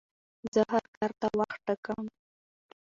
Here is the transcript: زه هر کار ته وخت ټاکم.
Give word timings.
زه 0.53 0.61
هر 0.73 0.83
کار 0.95 1.11
ته 1.19 1.27
وخت 1.39 1.59
ټاکم. 1.67 2.03